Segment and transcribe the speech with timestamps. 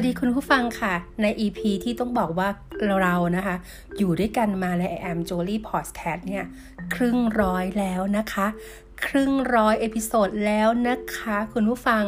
[0.00, 2.48] วัสดีคุณผู้ฟังค่ะ ใน EP ที่ต้องบอกว่า
[3.02, 3.56] เรานะคะ
[3.98, 6.44] อยู่ด้วยกันมาใน I am Jolie Podcast เนี่ย
[6.94, 8.46] ครึ่งร้อยแล้วนะคะ
[9.06, 12.04] ครึ่งร้อย episode แล้วนะคะ คุณผู้ฟัง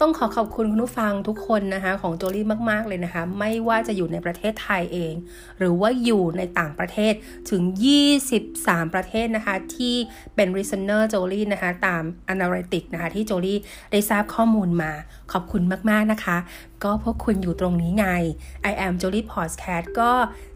[0.00, 5.14] ต้องขอขอบคุณคุณผู้ฟังทุกคนนะคะ ของโจลี่มาก ๆ เลยนะคะ ไม่ว่าจะอยู่ในประเทศไทยเอง
[5.58, 7.12] หรือว่าอยู่ในต่างประเทศ
[7.50, 7.62] ถึง
[8.28, 9.94] 23 ประเทศนะคะ ที่
[10.34, 13.58] เป็น listener โจลี่นะคะ ตาม Analytics นะคะ ที่โจลี่
[13.92, 14.92] ได้ทราบข้อมูลมา
[15.32, 16.36] ขอบคุณมาก ๆ นะคะ
[16.84, 18.06] ก็พวกคุณอยู่ตรงนี้ไง
[18.70, 20.12] I am Jolie Podcast ก็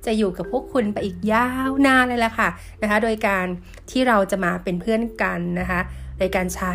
[0.06, 2.48] จะอยู่กับพวกคุณไปอีกยาวนานเลยแหละค่ะ
[2.82, 3.46] นะคะ โดยการ
[3.90, 5.80] ที่เราจะมาเป็นเพื่อนกันนะคะ
[6.18, 6.74] ในการใช้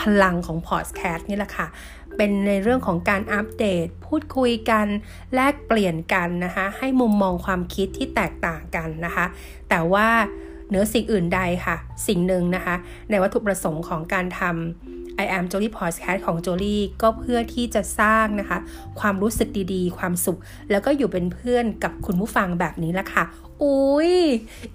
[0.00, 1.66] พลังของพอดแคสต์นี่แหละค่ะ
[2.16, 4.86] เป็นในเรื่องของการอัปเดต พูดคุยกัน
[5.34, 9.26] แลกเปลี่ยนกันนะคะ ให้มุมมองความคิดที่แตกต่างกันนะคะ
[9.68, 10.08] แต่ว่า
[10.68, 12.74] เหนือสิ่งอื่นใดค่ะ สิ่งหนึ่งนะคะ
[13.10, 14.52] ในวัตถุประสงค์ของการทำ
[15.24, 18.58] I am Jolie Podcast ของ Jolie ก็เพื่อที่จะสร้างนะคะ
[19.00, 20.38] ความรู้สึกดีๆ ความสุข
[20.70, 23.24] แล้วก็อยู่เป็นเพื่อนกับคุณผู้ฟังแบบนี้แหละค่ะ
[23.62, 24.12] อุ้ย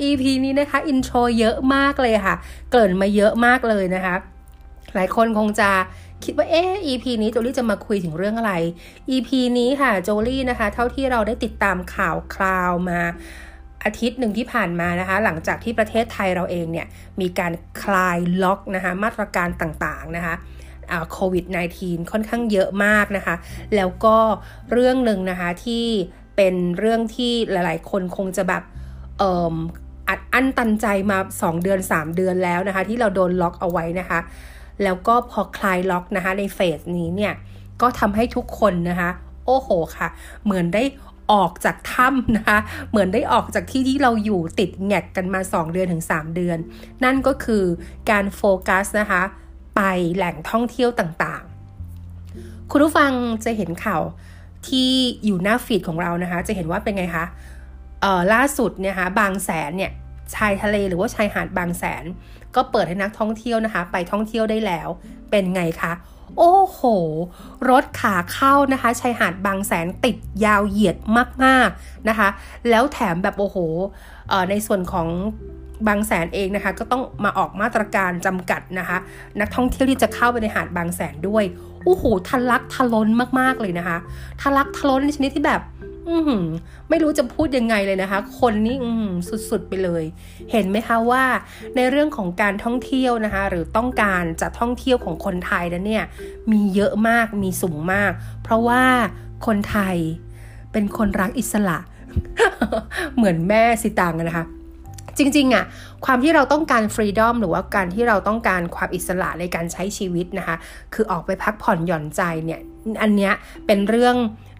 [0.01, 2.35] EP นี้นะคะ อินโทรเยอะมากเลยค่ะ
[2.71, 4.15] เกินมาเยอะมากเลยนะคะ
[4.95, 5.69] หลายคนคงจะ
[6.23, 8.53] คิดว่าเอ๊ะ EP นี้โจลี่จะมาคุยถึงเรื่องอะไร
[9.15, 13.01] EP นี้ค่ะโจลี่นะคะ เท่าที่เราได้ติดตามข่าวคราวมา
[13.85, 16.87] อาทิตย์หนึ่งที่ผ่านมานะคะ หลังจากที่ประเทศไทยเราเองเนี่ย
[17.21, 20.35] มีการคลายล็อกนะคะ มาตรการต่างๆนะคะ
[21.11, 21.45] โควิด
[21.79, 23.35] -19 ค่อนข้างเยอะมากนะคะ
[23.75, 24.17] แล้วก็
[24.71, 25.85] เรื่องหนึ่งนะคะที่
[26.35, 28.63] เป็นเรื่องที่หลายๆ คนคงจะแบบ
[29.19, 29.55] เอ่อ
[30.09, 34.19] อัดอั้นตันใจมา 2 เดือน 3 เดือนแล้วนะคะ ที่เราโดนล็อกเอาไว้นะคะ
[34.83, 37.33] แล้วก็พอคลายล็อกนะคะในเฟสนี้เนี่ย
[37.81, 39.09] ก็ทำให้ทุกคนนะคะ
[39.45, 40.07] โอ้โหค่ะ
[40.45, 40.83] เหมือนได้
[41.31, 42.59] ออกจากถ้ำนะคะ
[42.89, 46.57] เหมือนได้ออกจากที่ที่เราอยู่ติดแงกกันมา 2 เดือนถึง 3 เดือน
[47.03, 47.63] นั่นก็คือ
[48.09, 49.21] การโฟกัสนะคะ
[49.75, 49.81] ไป
[50.15, 53.11] แหล่งท่องเที่ยวต่างๆ คุณผู้ฟัง
[53.43, 54.01] จะเห็นข่าว
[54.67, 54.89] ที่
[55.25, 57.25] อยู่หน้าฟีดของเรานะคะ จะเห็นว่าเป็นไงคะ
[58.01, 59.91] เออล่าสุดเนี่ยคะบางแสนเนี่ย
[60.35, 62.03] ชายทะเลหรือว่าชายหาดบางแสน
[62.55, 64.87] ก็เปิดให้นักท่องเที่ยวนะคะ ไปท่องเที่ยวได้แล้ว
[65.31, 65.93] เป็นไงคะ
[66.37, 66.81] โอ้โห
[67.69, 70.97] รถขาเข้านะคะชายหาดบางแสนติดยาวเหยียด
[71.45, 72.27] มากๆนะคะ
[72.69, 73.57] แล้วแถมแบบโอ้โห
[74.49, 75.07] ในส่วนของ
[75.87, 78.97] บางแสนเองนะคะ ก็ต้องมาออกมาตรการจำกัดนะคะ
[79.39, 81.43] นักท่องเที่ยวที่จะเข้าไปในหาดบางแสนด้วย
[81.85, 83.97] โอ้โหทะลักทะล้นมากๆเลยนะคะ
[84.41, 85.61] ทะลักทะล้นในชนิดที่แบบ
[86.89, 88.75] ไม่รู้จะพูดยังไงเลยนะคะ คนนี้
[89.49, 90.03] สุดๆไปเลย
[90.51, 91.23] เห็นไหมคะว่า
[91.75, 96.05] ในเรื่องของการท่องเที่ยวนะคะ หรือต้องการจะท่องเที่ยวของคนไทยนั้นเนี่ย
[96.51, 98.11] มีเยอะมากมีสูงมาก
[98.43, 98.83] เพราะว่า
[99.45, 99.97] คนไทย
[100.71, 101.77] เป็นคนรักอิสระ
[103.15, 104.45] เหมือนแม่สิตังนะคะ
[105.17, 105.65] จริงๆอะ
[106.05, 110.55] ความที่เราต้องการฟรีดอมหรือว่าการที่เราต้องการความอิสระในการใช้ชีวิตนะคะ
[110.93, 112.59] คือออกไปพักผ่อนหย่อนใจเนี่ย
[113.01, 113.33] อันเนี้ย
[113.65, 114.15] เป็นเรื่อง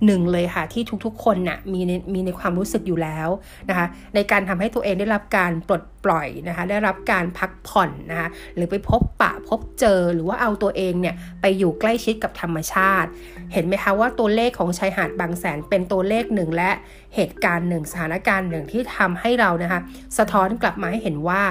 [0.06, 3.30] หนึ่งเลยค่ะที่ทุกๆ คนนะ่ะมีในมีในความรู้สึกอยู่แล้ว
[3.70, 13.10] นะคะในการทำให้ตัวเองได้รับการปลดปล่อยนะคะได้รับการพักผ่อนนะคะหรือไปพบปะพบเจอหรือว่าเอาตัวเองเนี่ยไปอยู่ใกล้ชิดกับธรรมชาติ
[13.54, 16.72] เห็นไหมคะว่าตัวเลขของชายหาดบางแสนเป็นตัวเลขหนึ่งและ
[17.16, 19.82] เหตุการณ์หนึ่งสถานการณ์หนึ่งที่ทำให้เรานะคะ
[20.18, 21.42] สะท้อนกลับมาให้เห็นว่า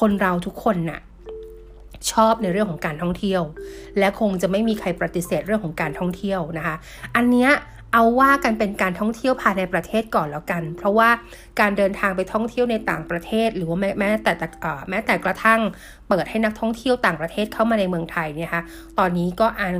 [0.00, 1.00] คนเราทุกคนน่ะ
[2.12, 3.42] ชอบในเรื่องของการท่องเที่ยว
[3.98, 6.76] และคงจะไม่มีใครปฏิเสธเรื่องของการท่องเที่ยวนะคะ
[7.16, 7.50] อันเนี้ย
[7.92, 11.08] เอาว่ากันเป็นการท่องเที่ยวภายในประเทศก่อนแล้วกัน เพราะว่า
[11.60, 14.32] การเดินทางไปท่องเที่ยวในต่างประเทศ หรือว่าแม้แต่
[14.90, 15.60] แม้แต่กระทั่ง
[16.08, 18.62] เปิดให้นักท่องเที่ยวต่างประเทศเข้ามาในเมืองไทยเนี่ยคะ
[18.98, 19.76] ตอนนี้ก็อัน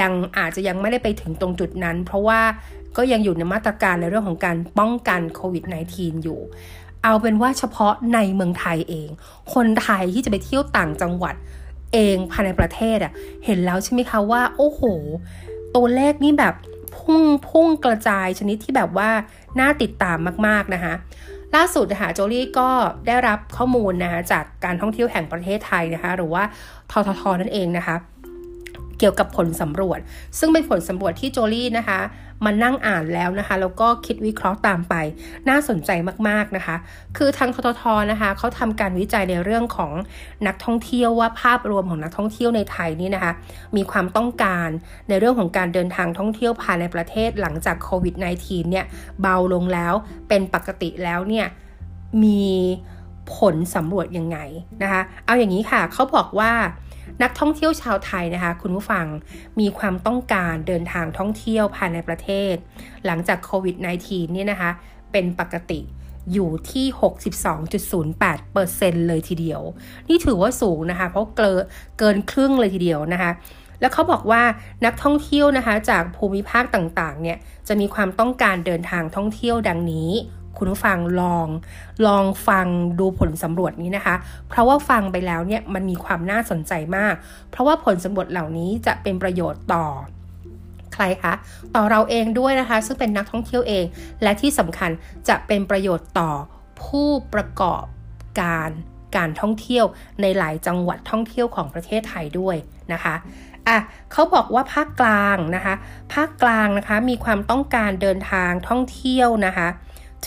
[0.00, 2.40] ยังอาจจะยังไม่ได้ไปถึงตรงจุดนั้น เพราะว่า
[2.96, 5.64] ก็ยังอยู่ในมาตรการในเรื่องของการป้องกันโควิด
[5.94, 6.40] -19 อยู่
[7.02, 9.08] เอาเป็นว่าเฉพาะในเมืองไทยเอง
[9.54, 11.34] คนไทยที่จะไปเที่ยวต่างจังหวัด
[11.92, 13.12] เองภายในประเทศอะ
[13.44, 14.80] เห็นแล้วใช่ไหมคะว่า โอ้โห
[15.76, 16.54] ตัวเลขนี่แบบ
[17.00, 19.10] พุ่งพุ่งกระจายชนิดที่แบบว่า
[19.60, 20.94] น่าติดตามมากๆนะคะ
[21.56, 22.70] ล่าสุดนะคะโจลี่ก็
[23.06, 26.42] ได้รับข้อมูลนะคะจากการท่องเที่ยวแห่งประเทศไทยนะคะหรือว่า
[26.90, 27.96] ทททนั่นเองนะคะ
[29.00, 29.98] เกี่ยวกับผลสำรวจ
[30.38, 32.00] ซึ่งเป็นผลสำรวจที่โจลี่นะคะ
[32.44, 34.94] มานั่งอ่านแล้วนะคะ แล้วก็คิดวิเคราะห์ตามไป
[35.48, 35.90] น่าสนใจ
[36.28, 36.76] มากๆนะคะ
[37.16, 39.92] คือทางทททนะคะเขาทำการวิจัยในเรื่องของ
[40.46, 43.32] นักท่องเที่ยวว่าภาพรวมของนักท่องเที่ยวในไทยนี่นะคะ
[43.76, 44.68] มีความต้องการ
[45.08, 48.14] ในเรื่องของการเดินทางท่องเที่ยวภายในประเทศหลังจากโควิด
[48.44, 48.86] -19 เนี่ย
[49.22, 49.94] เบาลงแล้ว
[50.28, 51.46] เป็นปกติแล้วเนี่ย
[52.24, 52.44] มี
[53.36, 54.38] ผลสำรวจยังไง
[54.82, 56.52] นะคะ เอาอย่างนี้ค่ะเขาบอกว่า
[57.22, 59.06] นักท่องเที่ยวชาวไทยนะคะคุณผู้ฟัง
[59.60, 62.54] มีความต้องการเดินทางท่องเที่ยวภายในประเทศ
[63.06, 64.70] หลังจากโควิด -19 เนี่ยนะคะ
[65.12, 65.80] เป็นปกติ
[66.32, 66.86] อยู่ที่
[68.16, 69.60] 62.08%เลยทีเดียว
[70.08, 71.62] นี่ถือว่าสูงนะคะ เพราะเกิน
[71.98, 73.30] เกินครึ่งเลยทีเดียวนะคะ
[73.80, 74.42] แล้วเขาบอกว่า
[74.84, 77.38] นักท่องเที่ยวนะคะ จากภูมิภาคต่างๆ เนี่ย
[77.68, 80.10] จะมีความต้องการเดินทางท่องเที่ยวดังนี้
[80.60, 81.46] คุณผู้ฟังลอง
[82.06, 82.66] ลองฟัง
[83.00, 84.14] ดูผลสำรวจนี้นะคะ
[84.48, 87.14] เพราะว่าฟังไปแล้วเนี่ยมันมีความน่าสนใจมาก
[87.50, 89.86] เพราะว่าผลสำรวจเหล่านี้จะเป็นประโยชน์ต่อ
[90.94, 91.32] ใครคะ
[91.74, 93.84] ต่อเราเองด้วยนะคะ ซึ่งเป็นนักท่องเที่ยวเอง
[94.22, 94.90] และที่สำคัญ
[95.28, 96.30] จะเป็นประโยชน์ต่อ
[96.82, 97.84] ผู้ประกอบ
[98.40, 98.70] การ
[99.16, 99.86] การท่องเที่ยว
[100.20, 102.56] ในหลายจังหวัดท่องเที่ยวของประเทศไทยด้วย
[102.92, 103.14] นะคะ
[103.68, 103.78] อะ
[104.12, 105.74] เขาบอกว่าภาคกลางนะคะ
[106.14, 109.68] ภาคกลางนะคะมีความต้องการเดินทางท่องเที่ยวนะคะ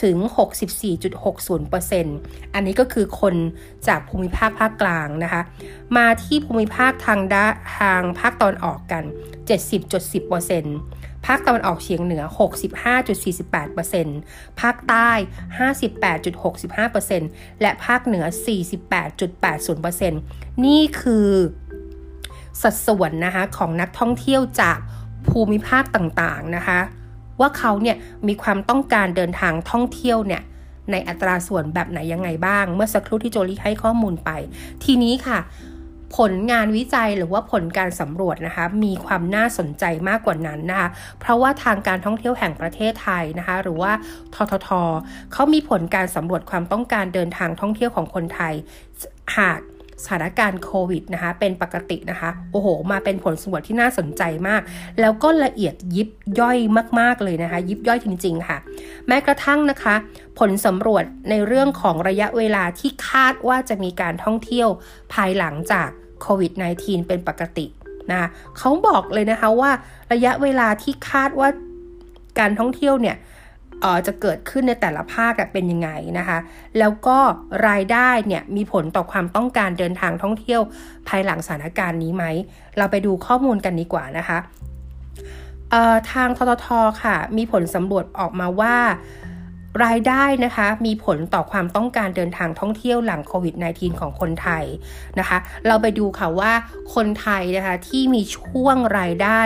[0.02, 0.16] ถึง
[0.96, 3.34] 64.60%อันนี้ก็คือคน
[3.88, 5.42] จากภูมิภาคภาคกลางนะคะ
[5.96, 7.46] มาที่ภูมิภาคทางด้า
[7.78, 9.04] ทางภาคตอนออกกัน
[9.74, 12.24] 70.10%ภาคตะวันออกเฉียงเหนือ
[13.42, 15.10] 65.48%ภาคใต้
[16.80, 18.24] 58.65%และภาคเหนือ
[19.44, 21.28] 48.80%นี่คือ
[22.62, 24.78] สัดส่วนนะคะของนักท่องเที่ยวจาก
[25.28, 26.80] ภูมิภาคต่างๆนะคะ
[27.40, 27.96] ว่าเขาเนี่ย
[28.28, 30.42] มีความต้องการเดินทางท่องเที่ยวเนี่ย
[30.90, 34.30] ในอัตราส่วนแบบไหนยังไงบ้าง เมื่อสักครู่ที่โจลี่ให้ข้อมูลไป
[34.84, 35.40] ทีนี้ค่ะ
[36.16, 40.88] ผลงานวิจัยหรือว่าผลการสำรวจนะคะ มีความน่าสนใจมากกว่านั้นนะคะ
[41.20, 43.92] เพราะว่าทางการท่องเที่ยวแห่งประเทศไทยนะคะ หรือว่า
[44.34, 44.68] ททท
[45.32, 48.54] เขามีผลการสำรวจความต้องการเดินทางท่องเที่ยวของคนไทย
[49.38, 49.60] หาก
[50.02, 54.60] สถานการณ์โควิดนะคะ เป็นปกตินะคะ โอ้โห มาเป็นผลสำรวจที่น่าสนใจมาก
[55.00, 56.08] แล้วก็ละเอียดยิบ
[56.40, 56.58] ย่อย
[57.00, 58.58] มาก ๆ เลยนะคะ ยิบย่อยจริง ๆ ค่ะ
[59.06, 59.94] แม้กระทั่งนะคะ
[60.38, 64.68] ผลสำรวจในเรื่องของระยะเวลาที่คาดว่าจะมีการท่องเที่ยว
[65.14, 65.88] ภายหลังจาก
[66.22, 67.66] โควิด -19 เป็นปกติ
[68.10, 69.70] นะเขาบอกเลยนะคะว่า
[70.12, 71.48] ระยะเวลาที่คาดว่า
[72.38, 73.16] การท่องเที่ยวเนี่ย
[74.06, 76.38] จะเกิดขึ้นในแต่ละภาคเป็นยังไงนะคะ
[76.78, 77.18] แล้วก็
[77.68, 80.60] รายได้เนี่ยมีผลต่อความต้องการเดินทางท่องเที่ยว
[81.08, 82.24] ภายหลังสถานการณ์นี้ไหม
[82.78, 84.38] เราไปดูข้อมูลกันดีกว่านะคะ
[86.12, 86.66] ทางททท
[87.02, 88.76] ค่ะ มีผลสำรวจออกมาว่า
[89.84, 94.64] รายได้นะคะมีผลต่อความต้องการเดินทางท่องเที่ยวหลังโควิด -19 ของคนไทย
[95.18, 96.52] นะคะ เราไปดูค่ะว่า
[96.94, 99.40] คนไทยนะคะที่มีช่วงรายได้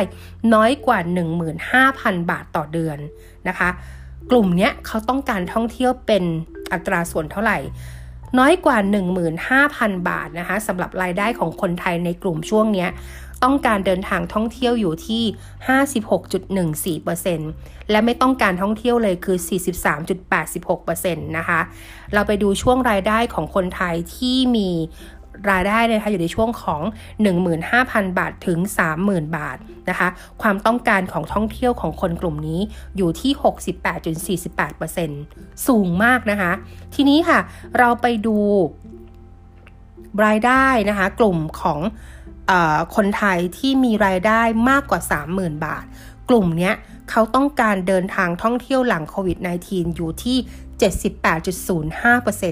[0.55, 0.99] น้อยกว่า
[1.65, 2.99] 15,000 บาทต่อเดือน
[3.49, 3.69] นะคะ
[4.31, 6.25] กลุ่มเนี้ยเขาต้องการท่องเที่ยวเป็น
[6.73, 7.59] อัตราส่วนเท่าไหร่
[8.39, 8.79] น้อยกว่า
[9.43, 12.87] 15,000 บาทนะคะสำหรับรายได้ของคนไทยในกลุ่มช่วงนี้
[13.45, 15.23] ต้องการเดินทางท่องเที่ยวอยู่ที่
[17.01, 19.39] 56.14%และไม่ต้องการท่องเที่ยวเลยคือ
[20.23, 21.61] 43.86%นะคะ
[22.15, 24.71] เราไปดูช่วงรายได้ของคนไทยที่มี
[25.50, 26.82] รายได้นะคะอยู่ในช่วงของ
[27.50, 28.58] 15,000 บาทถึง
[28.99, 29.56] 30,000 บาท
[29.88, 30.08] นะคะ
[30.43, 32.61] ความต้องการของท่องเที่ยวของคนกลุ่มนี้
[32.96, 33.32] อยู่ที่
[35.14, 36.52] 68.48%สูงมากนะคะ
[36.94, 37.38] ทีนี้ค่ะ
[37.79, 38.37] เราไปดู
[40.24, 41.81] รายได้นะคะกลุ่มของ
[42.51, 42.53] อ
[42.96, 45.01] คนไทยที่มีรายได้มากกว่า
[45.32, 45.84] 30,000 บาท
[46.29, 46.72] กลุ่มนี้
[47.10, 50.36] เขาต้องการเดินทางท่องเที่ยวหลังโควิด -19 อยู่ที่
[50.81, 52.43] 78.05%เ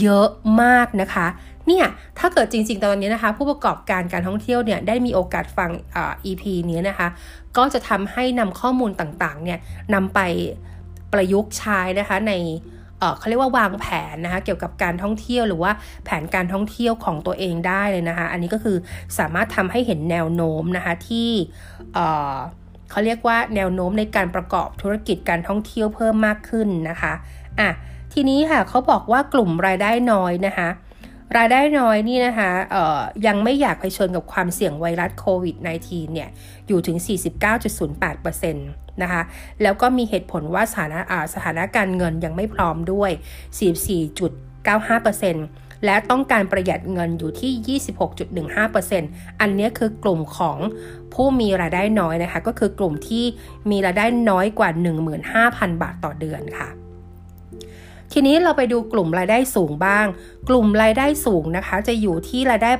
[0.00, 0.28] เยอะ
[0.62, 1.26] มากนะคะ
[1.66, 1.86] เนี่ย
[2.18, 5.96] ถ้าเกิดจริง ๆ ตอนนี้นะคะ ผู้ประกอบการการท่องเที่ยวเนี่ยได้มีโอกาสฟังอ
[6.30, 7.08] EP นี้นะคะ
[7.56, 9.58] ก็จะทำให้นำข้อมูลต่างๆเนี่ย
[9.94, 10.20] นำไป
[11.12, 12.32] ประยุกต์ใช้นะคะใน
[13.18, 15.72] เขาเรียกว่าวางแผนนะคะเกี่ยวกับการท่องเที่ยวหรือว่า
[16.04, 18.76] แผนการท่องเที่ยวของตัวเองได้เลยนะคะ อันนี้ก็คือ
[19.18, 21.30] สามารถทำให้เห็นแนวโน้มนะคะที่
[22.90, 27.12] เขาเรียกว่าแนวโน้มในการประกอบธุรกิจการท่องเที่ยวเพิ่มมากขึ้นนะคะ
[27.60, 27.70] อะ
[28.12, 30.68] ทีนี้ค่ะเขาบอกว่ากลุ่มรายได้น้อยนะคะ
[31.36, 32.50] รายได้น้อยนี่นะคะ
[33.26, 36.28] ยังไม่อยากเผชิญกับความเสี่ยงไวรัสโควิด -19 เนี่ย
[36.68, 36.96] อยู่ถึง
[37.74, 39.22] 49.08%นะคะ
[39.62, 41.00] แล้วก็มีเหตุผลว่าสถานะ
[41.34, 43.10] สถานการเงินยังไม่พร้อมด้วย
[44.28, 47.80] 44.95%และต้องการประหยัดเงินอยู่ที่
[48.62, 50.58] 26.15%อันนี้คือกลุ่มของ
[51.14, 53.24] ผู้มีรายได้น้อยนะคะ ก็คือกลุ่มที่
[53.70, 54.70] มีรายได้น้อยกว่า
[55.26, 56.68] 15,000 บาทต่อเดือนค่ะ
[58.12, 60.06] ทีนี้เราไปดูกลุ่มรายได้สูงบ้าง
[60.48, 62.70] กลุ่มรายได้สูงนะคะ จะอยู่ที่รายได้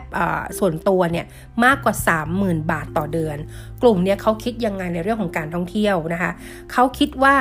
[0.59, 1.27] ส่วนตัวเนี่ย
[1.65, 1.95] มากกว่า
[2.33, 3.37] 30,000 บาทต่อเดือน
[3.83, 6.33] กลุ่มเนี่ยเขาคิดยังไงในเรื่องของการท่องเที่ยวนะคะ
[6.73, 7.35] เขาคิดว่า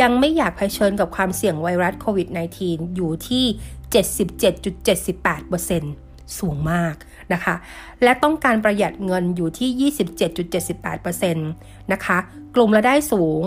[0.00, 2.28] ยังไม่อยากเผชิญกับความเสี่ยงไวรัสโควิด
[2.62, 3.44] -19 อยู่ที่
[4.52, 6.94] 77.78%สูงมาก
[7.32, 7.54] นะคะ
[8.02, 9.92] และต้องการประหยัดเงินอยู่ที่
[10.92, 11.34] 27.78%
[11.92, 12.18] นะคะ
[12.54, 13.42] กลุ่มรายได้สูง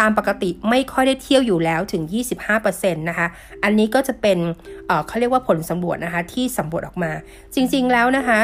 [0.00, 2.02] ตามปกติไม่ค่อยได้เที่ยวอยู่แล้วถึง
[2.50, 3.26] 25%นะคะ
[3.64, 4.38] อันนี้ก็จะเป็น
[4.86, 7.10] เเขาเรียกว่าผลสำรวจนะคะที่สำรวจออกมา
[7.54, 8.38] จริงๆแล้วนะคะ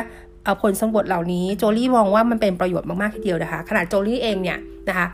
[0.63, 5.07] ผลสำรวจเหล่านี้โจลี่มองว่ามันเป็นประโยชน์มากๆทีเดียวนะคะ ขนาดโจลี่เองเนี่ยนะคะ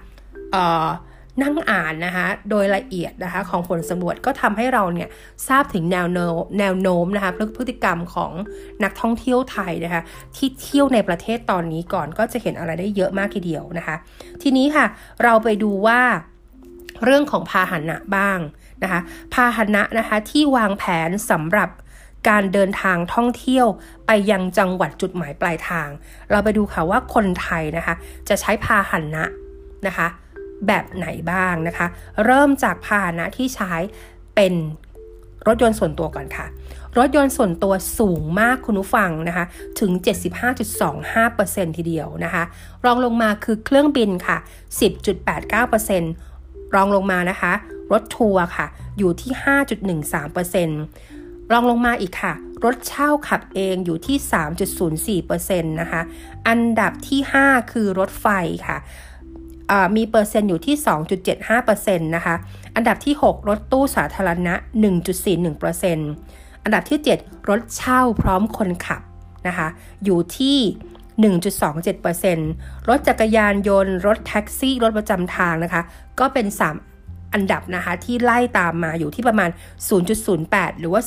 [1.43, 5.09] นั่งอ่านนะคะโดยละเอียดนะคะของผลสำรวจก็ทำให้เราเนี่ย
[5.49, 8.33] ทราบถึงแนวโน้มแนวโน้มนะคะพฤติกรรมของ
[8.85, 10.03] นักท่องเที่ยวไทยนะคะ
[10.37, 13.97] ที่เที่ยวในประเทศตอนนี้ก่อนก็จะเห็นอะไรได้เยอะมากทีเดียวนะคะ
[14.43, 14.87] ทีนี้ค่ะ
[15.25, 16.01] เราไปดูว่า
[17.05, 18.39] เรื่องของพาหนะบ้าง
[18.83, 19.01] นะคะ
[19.35, 21.71] พาหนะนะคะที่วางแผนสำหรับ
[22.29, 23.67] การเดินทางท่องเที่ยว
[24.07, 25.89] ไปยังจังหวัดจุดหมายปลายทาง
[26.31, 27.95] เราไปดูค่ะว่าคนไทยนะคะ
[28.29, 29.25] จะใช้พาหนะ
[29.87, 30.09] นะคะ
[30.67, 31.87] แบบไหนบ้างนะคะ
[32.25, 33.75] เริ่มจากพาหนะที่ใช้
[34.35, 34.55] เป็น
[35.47, 36.47] รถยนต์ส่วนตัวก่อนค่ะ
[36.99, 39.45] รถยนต์ส่วนตัวสูงมากคุณผู้ฟังนะคะ
[39.81, 39.91] ถึง
[40.65, 42.43] 75.25%ทีเดียวนะคะ
[42.85, 44.37] รองลงมาคือเครื่องบินค่ะ
[45.77, 47.53] 10.89%รองลงมานะคะ
[47.93, 48.67] รถทัวร์ค่ะ
[48.99, 49.33] อยู่ที่
[50.03, 52.35] 5.13%รองลงมาอีกค่ะ
[52.65, 54.17] รถเช่าขับเองอยู่ที่
[55.23, 56.03] 3.04%นะคะ
[56.49, 58.27] อันดับที่ 5 คือรถไฟ
[58.67, 58.79] ค่ะ
[59.97, 60.77] มีเปอร์เซ็นต์อยู่ที่
[61.37, 62.35] 2.75%นะคะ
[62.77, 64.55] อันดับที่ 6 รถตู้สาธารณะ
[65.39, 69.03] 1.41%อันดับที่ 7 รถเช่าพร้อมคนขับ
[69.47, 69.69] นะคะ
[70.05, 70.59] อยู่ที่
[71.39, 75.83] 1.27%รถจักรยานยนต์ รถแท็กซี่ รถประจำทางนะคะ
[76.21, 76.88] ก็เป็น 3
[77.33, 79.51] อันดับนะคะที่ไล่ตามมาอยู่ที่ประมาณ
[80.15, 81.01] 0.08 หรือว่า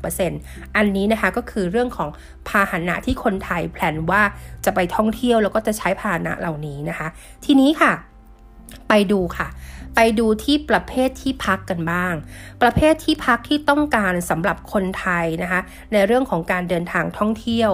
[0.00, 2.08] 0.03%อันนี้นะคะก็คือเรื่องของ
[2.48, 4.22] พาหนะที่คนไทยแพลนว่า
[4.64, 7.08] จะไปท่องเที่ยวแล้วก็จะใช้พาหนะเหล่านี้นะคะ
[7.44, 7.92] ทีนี้ค่ะ
[8.88, 9.48] ไปดูค่ะ
[9.96, 12.14] ไปดูที่ประเภทที่พักกันบ้าง
[12.62, 15.60] ประเภทที่พักที่ต้องการสำหรับคนไทยนะคะ
[15.92, 17.72] ในเรื่องของการเดินทางท่องเที่ยว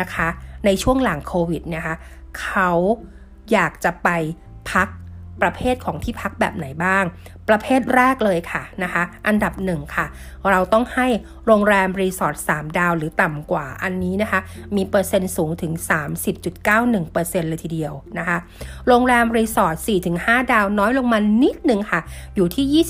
[0.00, 0.28] นะคะ
[0.66, 1.94] ในช่วงหลังโควิดนะคะ
[2.40, 2.70] เขา
[3.52, 4.08] อยากจะไป
[4.70, 4.88] พัก
[5.42, 7.04] ประเภทของที่พักแบบไหนบ้าง
[7.48, 10.06] ประเภทแรกเลยค่ะนะคะ อันดับหนึ่งค่ะ
[10.50, 11.06] เราต้องให้
[11.46, 14.40] โรงแรมรีสอร์ท3ดาวหรือต่ำกว่าอันนี้นะคะ
[14.76, 15.72] มีเปอร์เซ็นต์สูงถึง
[16.60, 18.38] 30.91%เลยทีเดียวนะคะ
[18.86, 19.76] โรงแรมรีสอร์ท
[20.18, 22.00] 4-5 ดาวน้อยลงมานิดนึงค่ะ
[22.34, 22.86] อยู่ที่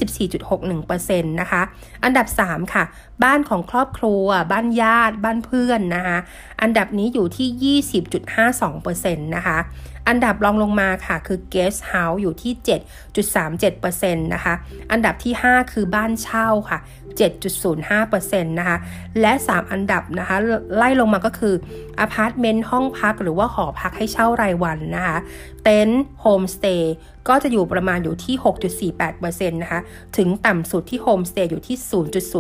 [0.75, 1.63] 24.61%นะคะ
[2.05, 2.85] อันดับ 3 ค่ะ
[3.25, 6.19] บ้านของครอบครัว บ้านญาติ บ้านเพื่อนนะคะ
[6.63, 7.81] อันดับนี้อยู่ที่
[8.63, 9.59] 20.52%นะคะ
[10.09, 12.53] อันดับรองลงมาค่ะคือ guest house อยู่ที่
[13.33, 14.55] 7.37%นะคะ
[14.93, 16.79] อันดับที่ 5 คือบ้านเช่าค่ะ
[17.19, 18.79] 7.05%นะคะ
[19.21, 20.37] และ 3 อันดับนะคะ
[20.77, 21.55] ไล่ลงมาก็คือ
[22.01, 25.17] อพาร์ตเมนต์ห้องพักหรือว่าหอพักให้เช่ารายวันนะคะ
[25.65, 26.95] เต็นท์โฮมสเตย์
[27.29, 28.35] ก็จะอยู่ประมาณอยู่ที่
[28.95, 29.81] 6.48%นะคะ
[30.17, 31.77] ถึงต่ำสุดที่โฮมสเตย์อยู่ที่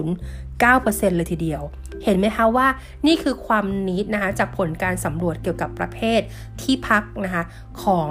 [0.06, 1.62] 0.09%เลยทีเดียว
[2.04, 2.66] เห็นไหมคะว่า
[3.06, 6.20] นี่คือความนิดนะคะจากผลการสำรวจเกี่ยวกับประเภท
[6.62, 7.42] ที่พักนะคะ
[7.82, 8.10] ของ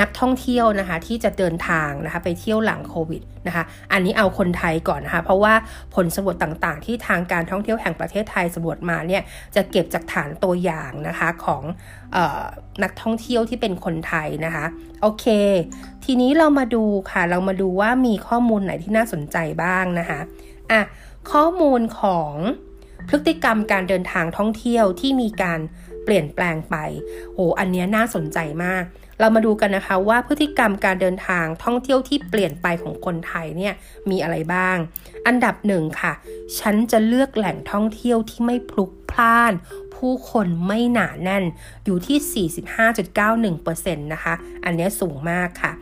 [0.00, 5.54] นักท่องเที่ยวนะคะที่จะเดินทางนะคะไปเที่ยวหลังโควิดนะคะอันนี้เอาคนไทยก่อนนะคะเพราะว่า
[5.94, 9.22] ผลสำรวจต่างๆ ที่ทางการท่องเที่ยวแห่งประเทศไทยสำรวจมาเนี่ย
[9.54, 11.62] จะเก็บจากฐานตัวอย่างนะคะของ
[12.16, 12.42] ออ
[12.82, 14.64] นักท่องเที่ยวที่เป็นคนไทยนะคะ
[15.02, 15.26] โอเค
[16.04, 20.20] ทีนี้เรามาดูค่ะเรามาดูว่ามีข้อมูลไหนที่น่าสนใจบ้างนะคะ
[20.72, 20.80] อะ
[21.30, 22.32] ข้อมูลของ
[23.08, 25.60] พฤติกรรมการเดินทางท่องเที่ยวที่มีการ
[26.04, 26.76] เปลี่ยนแปลงไป
[27.34, 28.84] โอ้อันนี้น่าสนใจมาก
[29.20, 33.74] เรามาดูกันนะคะว่าพฤติกรรมการเดินทางท่องเที่ยวที่เปลี่ยนไปของคนไทยเนี่ย
[34.10, 34.76] มีอะไรบ้าง
[35.26, 36.12] อันดับหนึ่งค่ะ
[36.58, 39.52] ฉันจะเลือกแหล่งท่องเที่ยวที่ไม่พลุกพล่าน
[39.94, 41.44] ผู้คนไม่หนาแน่น
[41.84, 42.48] อยู่ที่
[43.56, 45.72] 45.91%นะคะ อันนี้สูงมากค่ะ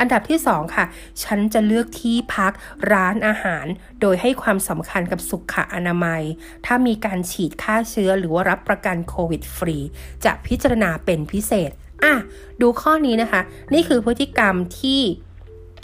[0.00, 0.84] อันดับที่ 2 ค่ะ
[1.22, 2.52] ฉันจะเลือกที่พัก
[2.92, 3.66] ร้านอาหาร
[4.00, 6.22] โดยให้ความสำคัญกับสุขอนามัย
[6.66, 9.78] ถ้ามีการฉีดฆ่าเชื้อหรือว่ารับประกันโควิดฟรี
[10.24, 11.70] จะพิจารณาเป็นพิเศษ
[12.04, 12.14] อะ
[12.60, 13.40] ดูข้อนี้นะคะ
[13.74, 15.00] นี่คือพฤติกรรมที่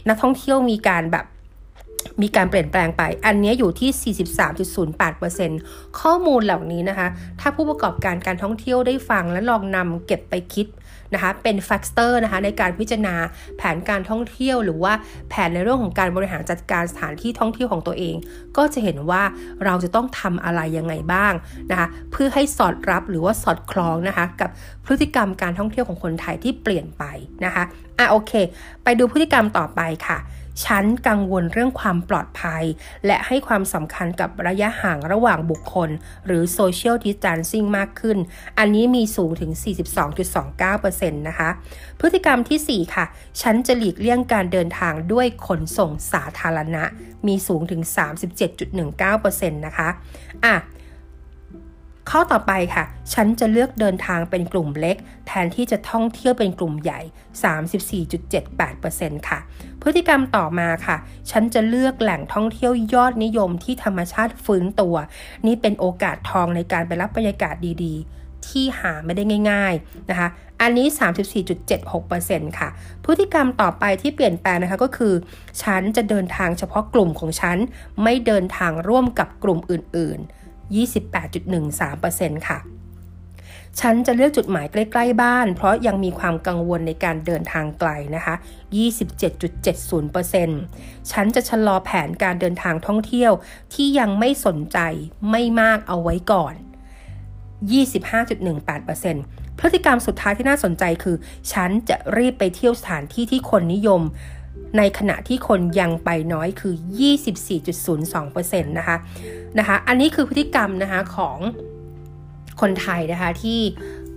[0.09, 1.27] นักท่องเที่ยวมีการแบบ
[2.23, 4.15] มีการเปลี่ยนแปลงไป อันนี้อยู่ที่
[5.47, 7.09] 43.08%ข้อมูลเหล่านี้นะคะ
[7.41, 10.67] ถ้าผู้ประกอบการการท่องเที่ยวได้ฟังและลองนำเก็บไปคิด
[11.15, 13.15] นะคะเป็น factor นะคะในการพิจารณา
[13.57, 14.93] แผนการท่องเที่ยว หรือว่า
[15.29, 18.17] แผนในเรื่องของการบริหารจัดการสถานที่ท่องเที่ยวของตัวเอง
[18.57, 19.23] ก็จะเห็นว่า
[19.65, 21.33] เราจะต้องทำอะไรยังไงบ้าง
[21.71, 24.51] นะคะเพื่อให้สอดรับหรือว่าสอดคล้องนะคะกับ
[24.85, 27.05] พฤติกรรมการท่องเที่ยวของคนไทยที่เปลี่ยนไป
[27.45, 27.65] นะคะ
[27.99, 28.33] อะโอเค
[28.85, 30.19] ไปดูพฤติกรรมต่อไปค่ะ
[30.65, 32.63] ฉันกังวลเรื่องความปลอดภัย
[33.07, 35.91] และให้ความสำคัญกับระยะห่างระหว่างบุคคล
[36.27, 38.19] หรือ social distancing มากขึ้น
[38.59, 39.51] อันนี้มีสูงถึง
[40.31, 41.51] 42.29%นะคะ
[42.01, 43.05] พฤติกรรมที่ 4 ค่ะ
[43.41, 46.85] ฉันจะหลีกเลี่ยงการเดินทางด้วยขนส่งสาธารณะ
[47.27, 47.83] มีสูงถึง
[48.71, 49.89] 37.19%นะคะ
[50.45, 50.55] อะ
[52.11, 52.85] ข้อต่อไปค่ะ
[53.15, 54.97] ฉันจะเลือกเดินทางเป็นกลุ่มเล็ก
[55.27, 57.01] แทนที่จะท่องเที่ยวเป็นกลุ่มใหญ่
[57.95, 59.39] 34.78%ค่ะ
[59.83, 60.97] พฤติกรรมต่อมาค่ะ
[61.31, 64.97] ฉันจะเลือกแหล่งท่องเที่ยวยอดนิยมที่ธรรมชาติฟื้นตัว
[65.47, 70.29] นี่เป็นโอกาสทองในการไปรับบรรยากาศดีๆ ที่หาไม่ได้ง่าย ๆนะคะ
[70.61, 70.87] อันนี้
[71.73, 72.69] 34.76%ค่ะ
[73.05, 75.15] พฤติกรรมต่อไปที่เปลี่ยนแปลงนะคะก็คือ
[75.63, 77.57] ฉันจะเดินทางเฉพาะกลุ่มของฉัน
[78.03, 80.36] ไม่เดินทางร่วมกับกลุ่มอื่นๆ
[80.73, 82.59] 28.13%ค่ะ
[83.81, 88.35] ฉันจะเลือกจุดหมายใกล้ ๆ บ้าน เพราะยังมีความกังวลในการเดินทางไกลนะคะ
[90.33, 93.33] 27.70%ฉันจะชะลอแผนการเดินทางท่องเที่ยว
[93.75, 94.79] ที่ยังไม่สนใจ
[95.31, 96.55] ไม่มากเอาไว้ก่อน
[98.47, 101.17] 25.18%พฤติกรรมสุดท้ายที่น่าสนใจคือ
[101.53, 104.03] ฉันจะรีบไปเที่ยวสถานที่ที่คนนิยม
[104.79, 106.75] ในขณะที่คนยังไปน้อยคือ
[107.91, 108.97] 24.02%นะคะ
[109.59, 111.39] นะคะ อันนี้คือพฤติกรรมนะคะของ
[112.61, 113.61] คนไทยนะคะที่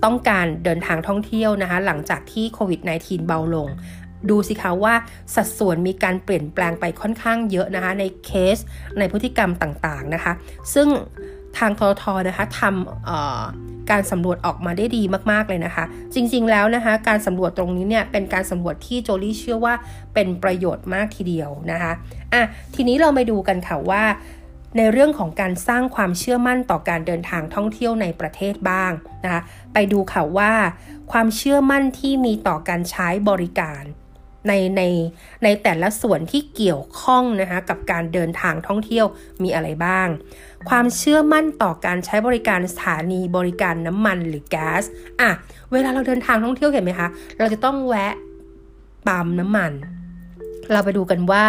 [0.03, 3.67] ต้องการเดินทางท่องเที่ยวนะคะหลังจากที่โควิด -19 เบาลง
[4.29, 4.93] ดูสิคะว่า
[5.35, 8.57] สัดส่วนมีการเปลี่ยนแปลงไปค่อนข้างเยอะนะคะในเคส
[8.99, 10.33] ในพฤติกรรมต่างๆนะคะ
[10.73, 10.87] ซึ่ง
[11.59, 19.73] ทางททนะคะทำการสำรวจออกมาได้ดีมากๆเลยนะคะ จริงๆแล้วนะคะการสำรวจตรงนี้เนี่ยเป็นการสำรวจที่โจลี่เชื่อว่า
[20.13, 21.91] เป็นประโยชน์มากทีเดียวนะคะ
[22.33, 22.43] อะ
[22.75, 24.03] ทีนี้เราไปดูกันค่ะว่า
[24.77, 28.91] ในเรื่องของการสร้างความเชื่อมั่นต่อการเดินทางท่องเที่ยวในประเทศบ้าง
[29.23, 29.41] นะคะ
[29.73, 30.53] ไปดูค่ะว่า
[31.11, 33.83] ความเชื่อมั่นที่มีต่อการใช้บริการ
[34.47, 34.83] ในใน
[35.43, 39.05] ในแต่ละส่วนที่เกี่ยวข้องนะคะกับการเดินทางท่องเที่ยว
[39.43, 40.07] มีอะไรบ้าง
[40.69, 44.83] ความเชื่อมั่นต่อการใช้บริการสถานีบริการน้ำมันหรือแก๊ส
[45.21, 45.29] อะ
[45.71, 48.13] เวลาเราเดินทางท่องเที่ยวเห็นไหมคะ เราจะต้องแวะ
[49.07, 49.71] ปั๊มน้ำมัน
[50.71, 51.45] เราไปดูกันว่า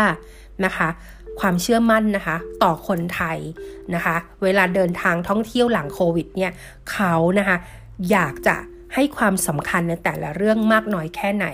[0.64, 0.88] นะคะ
[1.40, 3.38] ความเชื่อมั่นนะคะ ต่อคนไทย
[3.94, 6.52] นะคะ เวลาเดินทางท่องเที่ยวหลังโควิดเนี่ย
[6.92, 7.56] เขานะคะ
[8.10, 8.56] อยากจะ
[8.94, 11.46] ให้ความสำคัญในแต่ละเรื่องมากน้อยแค่ไหน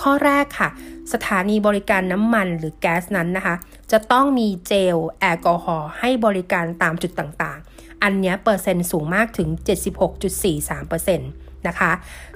[0.00, 0.68] ข้อแรกค่ะ
[1.12, 3.54] สถานีบริการน้ำมันหรือแก๊สนั้นนะคะ
[3.92, 9.48] จะต้องมีเจลแอลกอฮอล์ให้บริการตามจุดต่างๆ อันนี้เปอร์เซ็นต์สูงมากถึง
[10.34, 11.92] 76.43%นะคะ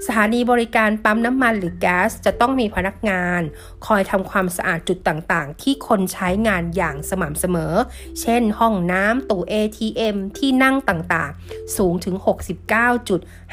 [0.06, 3.40] สถานีบริการปั๊มน้ำมันหรือแก๊สจะต้องมีพนักงาน
[3.86, 7.74] คอยทำความสะอาดจุดต่างๆ ที่คนใช้งานอย่างสม่ำเสมอ
[8.20, 12.14] เช่น ห้องน้ำตู้ ATM ที่นั่งต่างๆ สูงถึง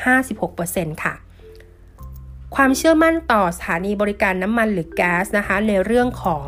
[0.04, 1.16] 69.56%ค่ะ
[2.56, 6.46] ความเชื่อมั่นต่อสถานีบริการน้ำมันหรือแก๊สนะคะในเรื่องของ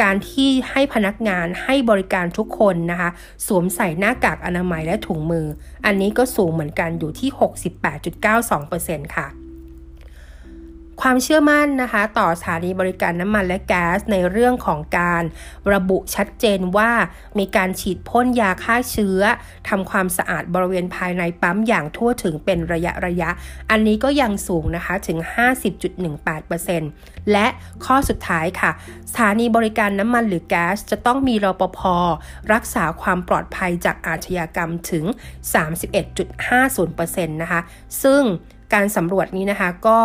[0.00, 3.10] การที่ให้พนักงานให้บริการทุกคนนะคะ
[3.46, 5.46] สวมใส่หน้ากากอนามัยและถุงมือ
[5.86, 7.30] อันนี้ก็สูงเหมือนกันอยู่ที่
[9.02, 9.28] 68.92%ค่ะ
[11.02, 15.24] ความเชื่อมั่นนะคะ ต่อสถานีบริการน้ำมันและแก๊สในเรื่องของการ
[15.72, 16.90] ระบุชัดเจนว่า
[17.38, 19.20] มีการฉีดพ่นยาฆ่าเชื้อ
[19.68, 23.30] ทำความสะอาดบริเวณภายในปั๊มอย่างทั่วถึงเป็นระยะระยะ
[23.70, 25.18] อันนี้ก็ยังสูงนะคะถึง
[26.04, 27.46] 50.18%และ
[27.84, 28.70] ข้อสุดท้ายค่ะ
[29.10, 31.80] สถานีบริการน้ำมันหรือแก๊สจะต้องมีรปภ
[32.52, 35.04] รักษาความปลอดภัยจากอาชญากรรมถึง
[36.04, 37.60] 31.50%นะคะ
[38.02, 38.22] ซึ่ง
[38.72, 40.00] การสำรวจนี้นะคะก็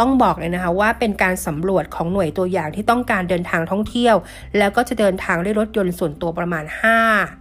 [0.00, 4.16] ต้องบอกเลยนะคะว่าเป็นการสำรวจของหน่วยตัวอย่างที่ต้องการเดินทางท่องเที่ยว
[4.58, 6.64] แล้วก็จะเดินทางด้วยรถยนต์ส่วนตัวประมาณ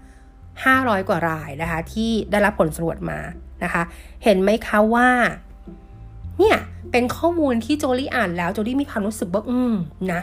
[0.03, 3.19] 5 500 กว่ารายนะคะ ที่ได้รับผลสำรวจมา
[3.63, 3.83] นะคะ
[4.23, 5.09] เห็นไหมคะว่า
[6.39, 6.57] เนี่ย
[6.91, 9.73] เป็นข้อมูลที่โจลี่อ่านแล้วโจลี่มีความรู้สึกว่าอืม
[10.13, 10.21] นะ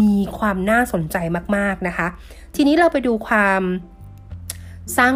[0.00, 1.16] มีความน่าสนใจ
[1.56, 2.06] มาก ๆนะคะ
[2.54, 3.62] ทีนี้เราไปดูความ
[4.96, 5.12] สร้าง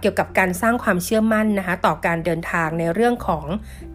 [0.00, 3.44] เกี่ยวกับการสร้างความเชื่อมั่นนะคะต่อการเดินทางในเรื่องของ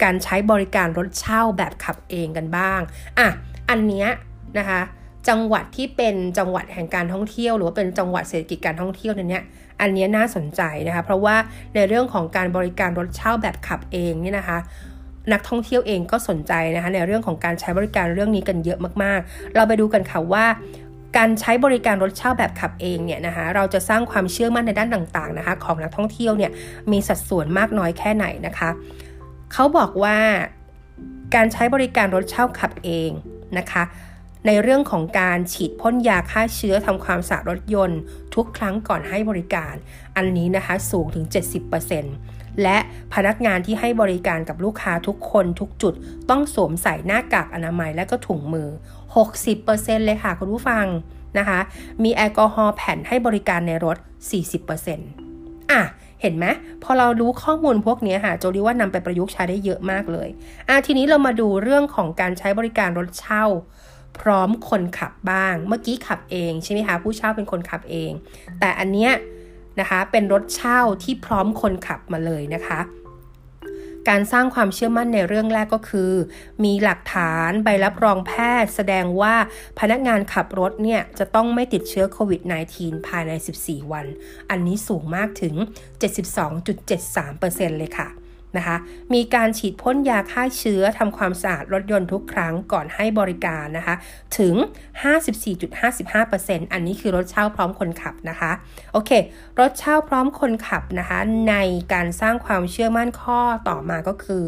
[0.04, 2.80] การใช้บริการรถเช่าแบบขับเองกันบ้าง
[3.20, 3.28] อะ
[3.70, 4.08] อันเนี้ย
[4.58, 4.82] นะคะ
[5.30, 9.44] จังหวัดที่เป็นจังหวัดแห่งการท่องเที่ยวหรือว่าเป็นจังหวัดเศรษฐกิจการท่องเที่ยวเนี่ย
[9.82, 11.36] อันนี้น่าสนใจนะคะเพราะว่า
[11.76, 14.58] ในเรื่องของการบริการรถเช่าแบบขับเองนี่นะคะ
[15.34, 20.46] นักท่องเที่ยวเองก็สนใจนะคะในเรื่องของการใช้บริการเรื่องนี้กันเยอะมากๆ เราไปดูกันค่ะว่า
[21.18, 26.52] การใช้บริการรถเช่าแบบขับเองเนี่ยนะคะเราจะสร้างความเชื่อมั่นในด้านต่างๆนะคะของนักท่องเที่ยวเนี่ย
[26.92, 28.70] มีสัดส่วนมากน้อยแค่ไหนนะคะ
[29.54, 30.18] เขาบอกว่า
[31.36, 33.12] การใช้บริการรถเช่าขับเอง
[33.58, 33.84] นะคะ
[34.48, 38.00] ในเรื่องของการฉีดพ่นยาฆ่าเชื้อทำความสะอาดรถยนต์
[38.36, 39.76] ทุกครั้งก่อนให้บริการ
[40.18, 42.78] อันนี้นะคะสูงถึง 70%แและ
[43.14, 45.94] พนักงานที่ให้บริการกับลูกค้าทุกคนทุกจุด
[46.30, 48.70] ต้องสวมใส่หน้ากากอนามัยและก็ถุงมือ
[49.40, 50.86] 60%เลยค่ะคุณผู้ฟัง
[51.38, 51.60] นะคะ
[52.04, 53.98] มีแอลกอฮอล์แผ่นให้บริการในรถ
[54.64, 55.82] 40%อะ
[56.22, 56.46] เห็นไหม
[56.84, 60.30] พอเรารู้ข้อมูลพวกนี้ค่ะโจดีว่านำไปประยุกต์ใช้ได้เยอะมากเลย
[60.70, 63.46] อะทีนี้เรามาดูเรื่องของการใช้บริการรถเช่า
[64.20, 68.12] พร้อมคนขับบ้าง เมื่อกี้ขับเองใช่ไหมคะผู้เช่าเป็นคนขับเอง
[68.60, 69.12] แต่อันเนี้ย
[69.80, 72.80] นะคะเป็นรถเช่าที่พร้อมคนขับมาเลยนะคะ
[74.10, 76.12] การสร้างความเชื่อมั่นในเรื่องแรกก็คือ
[76.64, 79.36] มีหลักฐานใบรับรองแพทย์ แสดงว่า
[79.80, 82.42] พนักงานขับรถเนี่ยจะต้องไม่ติดเชื้อโควิด
[82.76, 83.32] -19 ภายใน
[83.64, 84.06] 14 วัน
[84.50, 85.56] อันนี้สูงมากถึง
[86.72, 88.21] 72.73%เลยค่ะ
[88.58, 88.78] นะคะ
[89.14, 93.96] มีการฉีดพ่นยาฆ่าเชื้อทำความสะอาดรถยนต์ทุกครั้งก่อนให้บริการนะคะ
[94.40, 94.54] ถึง
[95.84, 98.52] 54.55%อันนี้คือรถเช่าพร้อมคนขับนะคะ
[98.94, 99.12] โอเค
[99.60, 101.56] รถเช่าพร้อมคนขับนะคะ ใน
[101.94, 104.46] การสร้างความเชื่อมั่นข้อต่อมาก็คือ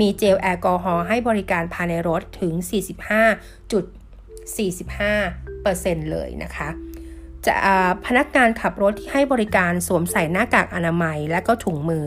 [0.00, 2.52] มีเจลแอลกอฮอล์ให้บริการภายในรถถึง
[4.76, 6.68] 45.45%เลยนะคะ
[7.46, 7.54] จะ
[8.06, 12.02] พนักงานขับรถที่ให้บริการสวมใส่หน้ากากอนามัย และก็ถุงมือ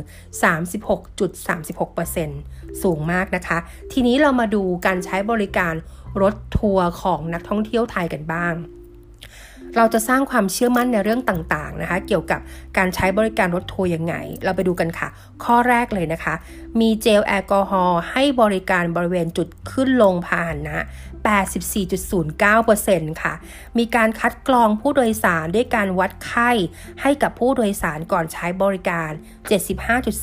[1.14, 3.58] 36.36%สูงมากนะคะ
[3.92, 5.74] ทีนี้เรามาดูการใช้บริการ
[6.22, 8.56] รถทัวร์ของนักท่องเที่ยวไทยกันบ้าง
[9.78, 12.40] เราจะสร้างความเชื่อมั่นในเรื่องต่างๆนะคะ เกี่ยวกับ
[12.78, 15.08] การใช้บริการรถทัวร์ยังไง เราไปดูกันค่ะ
[15.44, 16.34] ข้อแรกเลยนะคะ
[16.80, 20.86] มีเจลแอลกอฮอล์ให้บริการบริเวณจุดขึ้นลงพาหนะ
[21.30, 23.34] 84.09%ค่ะ
[23.78, 26.52] มีการคัดกรองผู้โดยสารด้วยการวัดไข้
[27.02, 29.12] ให้กับผู้โดยสารก่อนใช้บริการ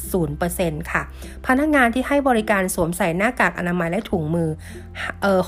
[0.08, 1.02] 75.0%ค่ะ
[1.46, 4.50] พนักงานที่ให้บริการสวมใส่หน้ากากอนามัยและถุงมือ
[5.22, 5.40] เอ่อ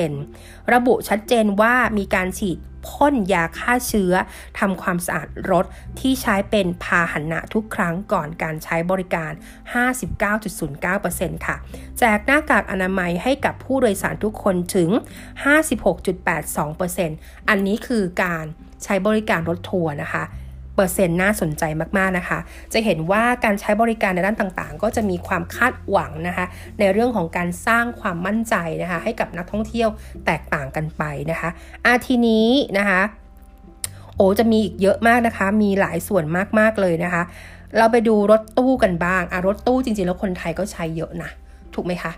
[0.00, 4.12] 63.64%ระบุชัดเจนว่ามีการฉีดพ่นยาฆ่าเชื้อ
[4.58, 5.64] ทำความสะอาดรถ
[6.00, 9.32] ที่ใช้เป็นพาหนะทุกครั้งก่อนการใช้บริการ
[10.38, 11.56] 59.09%ค่ะ
[11.98, 14.90] แจกหน้ากากอนามัยให้กับผู้โดยสารทุกคนถึง
[15.44, 18.44] 56.82%อันนี้คือการ
[18.84, 20.24] ใช้บริการรถทัวร์นะคะ
[20.78, 21.62] เปอร์เซ็นต์น่าสนใจ
[21.98, 22.38] มากๆนะคะ
[22.72, 26.46] จะเห็นว่าการใช้บริการในด้านต่างๆ ก็จะมีความคาดหวังนะคะ
[26.78, 29.88] ในเรื่องของการสร้างความมั่นใจนะคะ ให้กับนักท่องเที่ยว
[30.26, 31.48] แตกต่างกันไปนะคะ
[31.86, 33.00] อาทีนี้นะคะ
[34.16, 36.24] โอ้จะมีอีกเยอะมากนะคะ มีหลายส่วน
[36.58, 37.22] มากๆเลยนะคะ
[37.78, 41.30] เราไปดูรถตู้กันบ้างอะรถตู้จริงๆแล้วคนไทยก็ใช้เยอะนะ
[41.74, 42.12] ถูกไหมคะ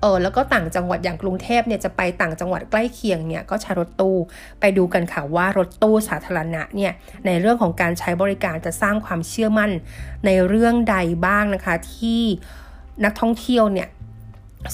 [0.00, 4.16] เออแล้วก็ต่างจังหวัดอย่างกรุงเทพเนี่ยจะไปต่างจังหวัดใกล้เคียงเนี่ยก็ใช้รถตู้
[4.60, 6.92] ไปดูกันค่ะว่ารถตู้สาธารณะเนี่ย
[7.26, 9.70] ในเรื่องของการใช้บริการจะสร้างความเชื่อมั่น
[10.26, 12.22] ในเรื่องใดบ้างนะคะ ที่
[13.04, 13.88] นักท่องเที่ยวเนี่ย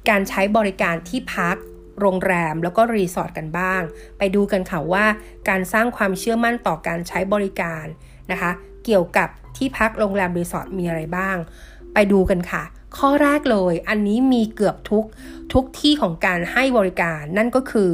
[0.10, 1.56] การใช้บริการที่พัก
[2.00, 3.82] โรงแรมแล้วก็รีสอร์ทกันบ้าง
[4.18, 5.06] ไปดูกันค่ะว่า
[5.50, 7.86] การสร้างความเชื่อมั่นต่อการใช้บริการ
[8.32, 8.52] นะคะ
[8.86, 11.38] เกี่ยวกับที่พักโรงแรมรีสอร์ทมีอะไรบ้าง
[11.94, 12.64] ไปดูกันค่ะ
[12.98, 15.06] ข้อแรกเลย อันนี้มีเกือบทุก
[15.54, 17.92] ทุกที่ของการให้บริการ นั่นก็คือ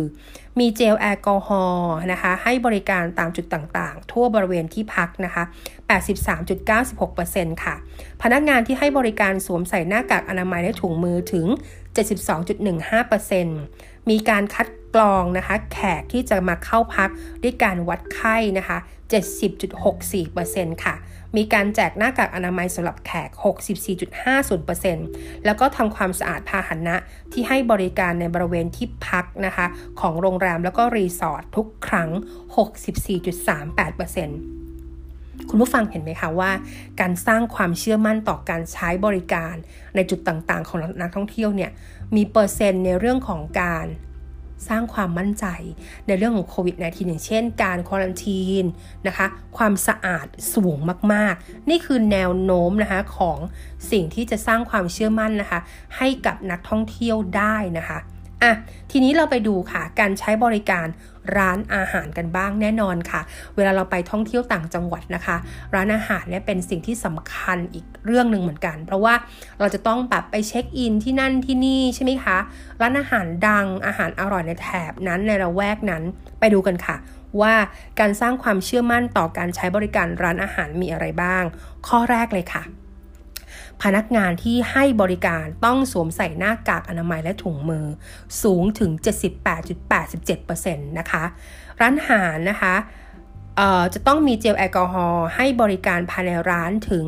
[0.60, 5.44] มีเจลแอลกอฮอล์นะคะ ให้บริการตามจุดต่างๆ ทั่วบริเวณที่พักนะคะ
[5.90, 7.76] 83.96%ค่ะ
[8.22, 11.46] พนักงานที่ให้บริการสวมใส่หน้ากากอนามัยและถุงมือถึง
[12.78, 17.10] 72.15%มีการคัดกรองนะคะแขกที่จะมาเข้าพัก
[17.44, 18.78] ด้วยการวัดไข้นะคะ
[19.76, 20.96] 70.64%ค่ะ
[21.38, 23.30] มีการแจกหน้ากากอนามัยสำหรับแขก
[23.98, 26.96] 64.50%แล้วก็ทำความสะอาดพาหนะ
[27.32, 29.66] ที่ให้บริการในบริเวณที่พักนะคะ
[30.00, 32.10] ของโรงแรมแล้วก็รีสอร์ททุกครั้ง
[32.58, 34.63] 64.38%
[35.50, 36.52] คุณผู้ฟังเห็นไหมคะว่า
[37.02, 39.56] การสร้างความเชื่อมั่นต่อการใช้บริการ
[39.96, 41.72] ในจุดต่างๆ ของนักท่องเที่ยวเนี่ย
[42.16, 43.88] มีเปอร์เซ็นต์ในเรื่องของการ
[44.70, 45.46] สร้างความมั่นใจ
[46.08, 48.66] ในเรื่องของโควิด -19 อย่างเช่น การควอลันทีน
[49.08, 49.26] นะคะ
[49.58, 50.78] ความสะอาดสูง
[51.14, 53.38] มาก ๆ นี่คือแนวโน้มนะคะของ
[53.92, 55.60] สิ่งที่จะสร้างความเชื่อมั่นนะคะ
[55.98, 58.00] ให้กับนักท่องเที่ยวได้นะคะ
[58.44, 58.54] อะ
[58.92, 60.88] ทีนี้เราไปดูค่ะ การใช้บริการ
[61.38, 63.22] ร้านอาหารกันบ้างแน่นอนค่ะ
[63.56, 65.36] เวลาเราไปท่องเที่ยวต่างจังหวัดนะคะ
[65.76, 69.14] ร้านอาหารเนี่ยเป็นสิ่งที่สำคัญอีกเรื่องหนึ่งเหมือนกัน เพราะว่า
[69.60, 72.38] เราจะต้องแบบไปเช็คอินที่นั่นที่นี่ใช่ไหมคะ
[72.82, 76.04] ร้านอาหารดังอาหารอร่อยในแถบนั้นในละแวกนั้น
[76.40, 76.96] ไปดูกันค่ะ
[77.42, 77.54] ว่า
[78.00, 81.44] การสร้างความเชื่อมั่นต่อการใช้บริการร้านอาหารมีอะไรบ้าง
[81.88, 82.64] ข้อแรกเลยค่ะ
[83.82, 87.86] พนักงานที่ให้บริการต้องสวมใส่หน้ากากอนามัยและถุงมือ
[88.44, 88.92] สูงถึง
[89.64, 91.24] 78.87%นะคะ
[91.82, 92.76] ร้านอาหารนะคะ
[93.94, 97.06] จะต้องมีเจลแอลกอฮอล์ให้บริการภายในร้านถึง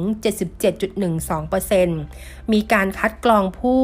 [1.86, 3.84] 77.12%มีการคัดกรองผู้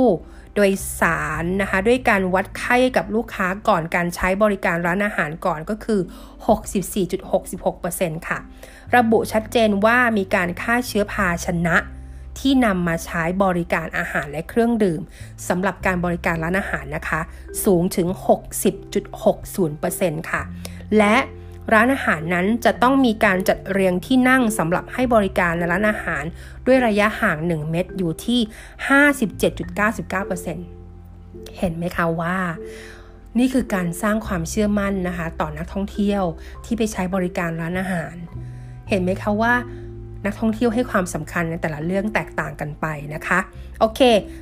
[0.55, 5.99] โดยสารนะคะด้วยการวัดไข้กับลูกค้าก่อนการใช้บริการร้านอาหารก่อนก็คือ
[6.93, 8.39] 64.66%ค่ะ
[8.95, 11.75] ระบุชัดเจนว่ามีการฆ่าเชื้อภาชนะ
[12.39, 15.01] ที่นำมาใช้บริการอาหารและเครื่องดื่ม
[15.47, 17.21] สำหรับการบริการร้านอาหารนะคะ
[17.65, 18.07] สูงถึง
[19.19, 20.41] 60.60%ค่ะ
[20.97, 21.15] และ
[21.73, 26.23] ร้านอาหารนั้นจะต้องมีการจัดเรียงที่นั่งสำหรับให้บริการในร้านอาหาร
[26.65, 28.39] ด้วยระยะห่าง 1 เมตรอยู่ที่
[30.79, 32.37] 57.99%เห็นไหมคะว่า
[33.39, 36.23] นี่คือการสร้างความเชื่อมั่นนะคะ ต่อนักท่องเที่ยว
[36.65, 38.15] ที่ไปใช้บริการร้านอาหาร
[38.89, 39.53] เห็นไหมคะว่า
[40.25, 43.39] นักท่องเที่ยวให้ความสำคัญในแต่ละเรื่องแตกต่างกันไปนะคะ
[43.79, 44.01] โอเค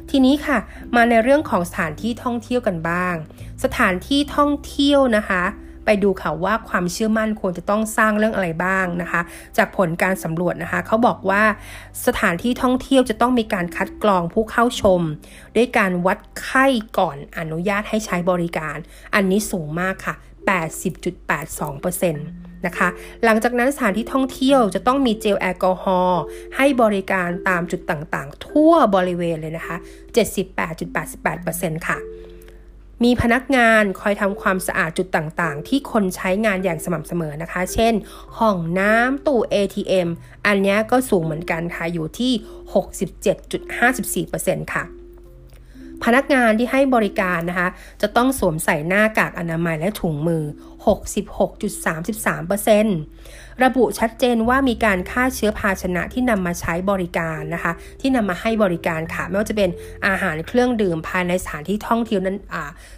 [0.10, 0.58] ทีนี้ค่ะ
[0.96, 3.16] มาในเรื่องของสถานที่ท่องเที่ยวกันบ้าง
[3.64, 5.44] สถานที่ท่องเที่ยวนะคะ
[5.86, 9.22] ไปดูค่ะว่าความเชื่อมั่นควรจะต้องสร้างเรื่องอะไรบ้างนะคะ
[9.58, 11.44] จากผลการสำรวจนะคะ เขาบอกว่า
[12.06, 15.02] สถานที่ท่องเที่ยวจะต้องมีการคัดกรองผู้เข้าชม
[15.56, 16.66] ด้วยการวัดไข้
[16.98, 18.78] ก่อนอนุญาตให้ใช้บริการ
[19.16, 20.16] อันนี้สูงมากค่ะ
[20.50, 22.88] 80.82% นะคะ
[23.24, 26.22] หลังจากนั้นสถานที่ท่องเที่ยวจะต้องมีเจลแอลกอฮอล์
[26.58, 29.76] ให้บริการตามจุดต่างๆ ทั่วบริเวณเลยนะคะ
[30.96, 32.00] 78.88%ค่ะ
[33.04, 37.94] มีพนักงานคอยทำความสะอาดจุดต่างๆ ที่คนใช้งานอย่างสม่ำเสมอนะคะ เช่น
[38.38, 40.10] ห้องน้ำตู้ ATM
[40.46, 44.99] อันนี้ก็สูงเหมือนกันค่ะ อยู่ที่ 67.54%ค่ะ
[46.04, 47.70] พนักงานที่ให้บริการนะคะ
[48.02, 50.44] จะต้องสวมใส่หน้ากากอนามัยและถุงมือ
[50.88, 59.70] 66.33%ระบุชัดเจนว่ามีการฆ่าเชื้อภาชนะที่นำมาใช้บริการนะคะ ที่นำมาให้บริการค่ะ ไม่ว่าจะเป็น
[60.08, 62.38] อาหารเครื่องดื่มภายในสถานที่ท่องเที่ยวนั้น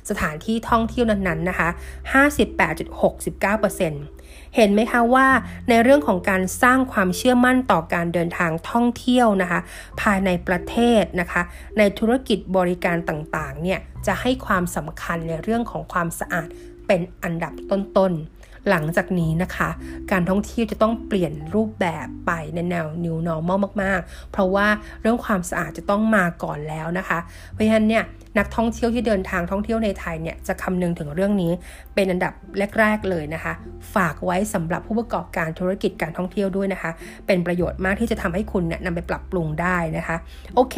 [0.09, 1.69] สถานที่ท่องเที่ยวนั้นๆนะคะ
[2.13, 4.20] 58.69%
[4.55, 5.27] เห็นไหมคะว่า
[5.69, 9.59] ในเรื่องของการสร้างความเชื่อมั่นต่อการเดินทางท่องเที่ยวนะคะ
[10.01, 11.41] ภายในประเทศนะคะ
[11.77, 16.47] ในธุรกิจบริการต่างๆเนี่ยจะให้ความสำคัญในเรื่องของความสะอาด
[16.87, 19.69] เป็นอันดับต้นๆ หลังจากนี้นะคะ
[20.11, 24.67] การท่องเที่ยวจะต้องเปลี่ยนรูปแบบไปในแนว new normal มากๆ เพราะว่า
[25.01, 27.19] เรื่องความสะอาดจะต้องมาก่อนแล้วนะคะ
[27.51, 28.03] เพราะฉะนั้นเนี่ย
[28.37, 31.51] นักท่องเที่ยวที่เดินทางท่องเที่ยวในไทยเนี่ยจะคำนึงถึงเรื่องนี้
[31.95, 32.33] เป็นอันดับ
[32.79, 33.53] แรก ๆ เลยนะคะ
[33.95, 36.91] ฝากไว้สำหรับผู้ประกอบการธุรกิจการท่องเที่ยวด้วยนะคะ
[37.27, 40.17] เป็นประโยชน์มากที่จะทำให้คุณเนี่ยนำไปปรับปรุงได้นะคะ
[40.55, 40.75] โอเค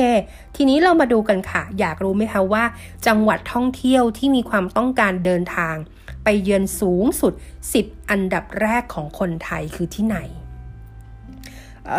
[0.56, 2.64] ทีนี้เรามาดูกันค่ะ อยากรู้ไหมคะว่า
[3.08, 5.76] จังหวัดท่องเที่ยวที่มีความต้องการเดินทาง
[6.24, 7.34] ไปเยือนสูงสุด
[7.72, 10.18] 10 อันดับแรกของคนไทยคือที่ไหน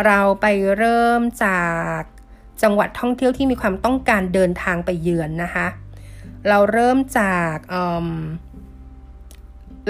[0.07, 1.63] เราไปเริ่มจา
[1.99, 2.01] ก
[2.63, 5.67] จังหวัดท่องเที่ยวที่มีความต้องการเดินทางไปเยือนนะคะ
[6.49, 7.57] เราเริ่มจาก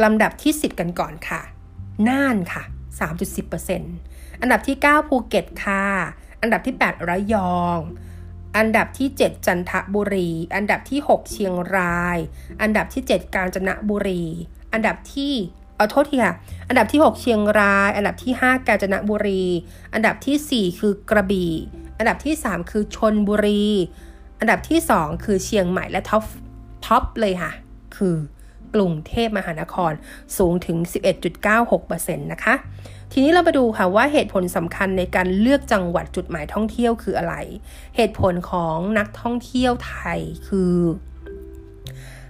[0.02, 1.40] ลำดับที่ 10 กันก่อนค่ะ
[2.08, 2.62] น่านค่ะ
[3.72, 5.84] 3.10%อันดับที่ 9 ภูเก็ตค่ะ
[6.40, 7.78] อันดับที่ 8 ระยอง
[8.56, 12.18] อันดับที่ 7 จันทบุรี อันดับที่ 6 เชียงราย
[12.62, 14.24] อันดับที่ 7 กาญจนบุรี
[14.72, 15.32] อันดับที่
[15.76, 16.34] เอาโทษทีค่ะ
[16.68, 19.44] อันดับที่ 6 เชียงราย อันดับที่ 5 กาญจนบุรี
[19.94, 21.52] อันดับที่ 4 คือกระบี่
[21.98, 23.64] อันดับที่ 3 คือชลบุรี
[24.40, 26.24] อันดับที่ 2 คือเชียงใหม่และ top
[26.86, 27.52] top เลยค่ะ
[27.96, 28.14] คือ
[28.74, 29.92] กรุงเทพมหานคร
[30.38, 30.76] สูงถึง
[31.56, 32.54] 11.96%นะคะ
[33.12, 37.34] ทีนี้เราไปดูค่ะว่าเหตุผลสำคัญในการเลือกจังหวัดจุดหมายท่องเที่ยวคืออะไร
[37.96, 40.74] เหตุผลของนักท่องเที่ยวไทยคือ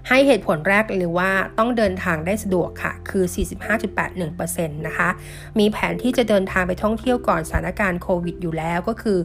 [0.09, 3.25] ให้เหตุผลแรกเลยว่าต้องเดินทางได้สะดวกค่ะ คือ
[4.01, 5.09] 45.81%นะคะ
[5.59, 9.19] มีแผนที่จะเดินทางไปท่องเที่ยวก่อนสถานการณ์โควิดอยู่แล้วก็คือ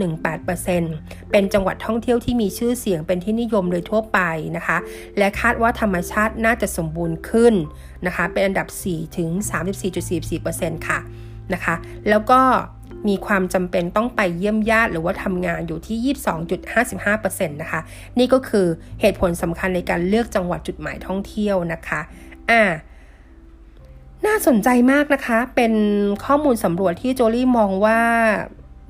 [0.00, 4.20] 42.18%เป็นจังหวัดท่องเที่ยวที่มีชื่อเสียงเป็นที่นิยมโดยทั่วไป
[4.56, 4.78] นะคะ
[5.18, 7.54] และคาดว่าธรรมชาติน่าจะสมบูรณ์ขึ้น
[8.06, 9.28] นะคะ เป็นอันดับ 4 ถึง
[10.08, 11.00] 34.44%ค่ะ
[11.54, 11.74] นะคะ
[12.08, 12.40] แล้วก็
[13.08, 16.14] มีความจำเป็นต้องไปเยี่ยมญาติ หรือว่าทำงานอยู่ที่
[16.84, 17.80] 22.55%นะคะ
[18.18, 18.66] นี่ก็คือ
[19.00, 22.00] เหตุผลสำคัญในการเลือกจังหวัดจุดหมายท่องเที่ยวนะคะ
[22.50, 22.62] อ่า
[24.26, 25.72] น่าสนใจมากนะคะ เป็น
[26.24, 28.00] ข้อมูลสำรวจที่โจลี่มองว่า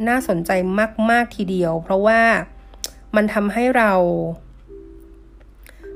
[0.09, 0.51] น่าสนใจ
[1.11, 2.21] มาก ๆ ทีเดียว เพราะว่า
[3.17, 3.93] มันทำให้เรา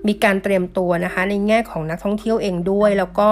[0.07, 3.31] มีการเตรียมตัวนะคะ ในแง่ของนักท่องเที่ยวเองด้วย แล้วก็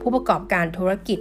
[0.00, 1.18] ผู้ประกอบการธุรกิจ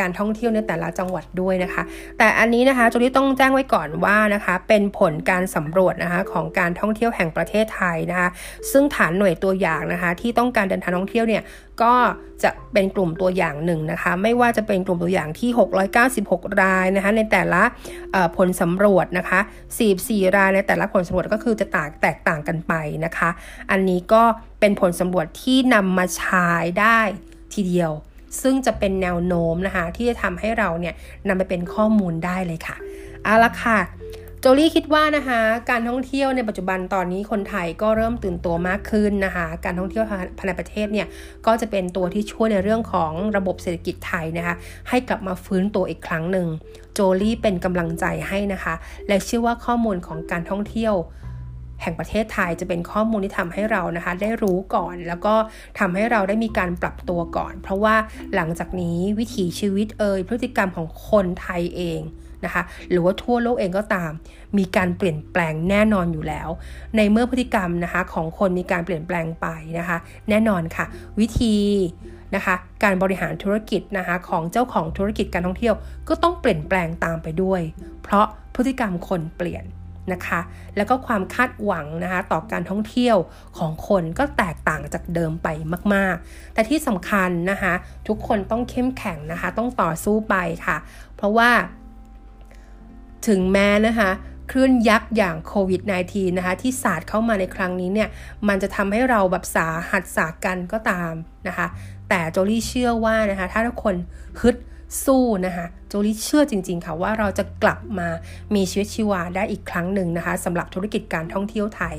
[0.00, 1.82] การท่องเที่ยวในแต่ละจังหวัดด้วยนะคะ
[2.18, 8.28] แต่อันนี้นะคะจุลี่ต้องแจ้งไว้ก่อนว่านะคะเป็นผลการสำรวจนะคะของการท่องเที่ยวแห่งประเทศไทยนะคะ
[8.70, 11.42] ซึ่งฐานหน่วยตัวอย่างนะคะ ที่ต้องการเดินทางท่องเที่ยวเนี่ย
[11.82, 11.94] ก็
[12.42, 15.50] จะเป็นกลุ่มตัวอย่างหนึ่งนะคะ ไม่ว่าจะเป็นกลุ่มตัวอย่างที่
[16.04, 17.62] 696 รายนะคะในแต่ละ
[18.36, 19.40] ผลสำรวจนะคะ
[19.88, 22.72] 44รายในแต่ละผลสำรวจก็คือจะต่างแตกต่างกันไป
[23.04, 23.30] นะคะ
[23.70, 24.22] อันนี้ก็
[24.60, 26.48] เป็นผลสำรวจที่นำมาใช้
[26.80, 26.98] ได้
[27.54, 27.92] ทีเดียว
[28.42, 30.94] ซึ่งจะเป็นแนวโน้มนะคะ ที่จะทำให้เราเนี่ย
[31.28, 32.76] นำไปเป็นข้อมูลได้เลยค่ะ
[33.24, 33.78] เอาละค่ะ
[34.40, 40.04] โจลี่คิดว่านะคะการท่องเที่ยวในปัจจุบันตอนนี้คนไทยก็เริ่มตื่นตัวมากขึ้นนะคะการท่องเที่ยว
[40.38, 41.06] ภายในประเทศเนี่ย
[41.46, 44.54] ก็จะเป็นตัวที่ช่วยในเรื่องของระบบเศรษฐกิจไทยนะคะ
[44.88, 46.48] ให้กลับมาฟื้นตัวอีกครั้งหนึ่ง
[46.94, 48.74] โจลี่เป็นกำลังใจให้นะคะ
[49.08, 50.94] และเชื่อว่าข้อมูลของการท่องเที่ยว
[51.84, 55.34] แห่งประเทศไทยจะเป็นข้อมูลที่ทำให้เรานะคะ ได้รู้ก่อน แล้วก็
[55.78, 57.94] ทำให้เราได้มีการปรับตัวก่อน เพราะว่า
[58.34, 62.00] หลังจากนี้วิถีชีวิตเอ่ยพฤติกรรมของคนไทยเอง
[62.44, 64.10] นะคะหรือว่าทั่วโลกเองก็ตาม
[64.58, 66.48] มีการเปลี่ยนแปลงแน่นอนอยู่แล้ว
[66.96, 69.46] ในเมื่อพฤติกรรมนะคะของคนมีการเปลี่ยนแปลงไป
[69.78, 70.84] นะคะ แน่นอนค่ะ
[71.20, 71.56] วิธี
[72.34, 75.74] นะคะการบริหารธุรกิจนะคะของเจ้าของธุรกิจการท่องเที่ยว
[76.08, 77.60] ก็ต้องเปลี่ยนแปลงตามไปด้วย
[78.02, 79.64] เพราะพฤติกรรมคนเปลี่ยน
[80.12, 80.40] นะคะ
[80.76, 83.16] แล้วก็ความคาดหวังนะคะต่อการท่องเที่ยว
[83.58, 85.48] ของคนก็แตกต่างจากเดิมไป
[85.94, 87.72] มาก ๆ แต่ที่สำคัญนะคะ
[88.08, 90.36] ทุกคนต้องเข้มแข็งนะคะ ต้องต่อสู้ไป
[90.66, 90.76] ค่ะ
[91.16, 91.50] เพราะว่า
[93.28, 94.10] ถึงแม้นะคะ
[94.50, 98.08] คลื่นยักษ์อย่างโควิด -19 นะคะที่ศาสตร์เข้ามาในครั้งนี้เนี่ย
[98.48, 101.12] มันจะทำให้เราแบบสาหัสสากันก็ตาม
[101.48, 101.66] นะคะ
[102.08, 103.94] แต่โจลี่เชื่อว่านะคะ ถ้าทุกคน
[104.40, 104.56] ฮึด
[105.04, 108.08] สู้นะคะโจลิเชื่อจริง ๆ ค่ะว่าเราจะกลับมา
[108.54, 111.96] มีชีวิตชีวาได้อีกครั้งหนึ่งนะคะสำหรับธุรกิจการท่องเที่ยวไทย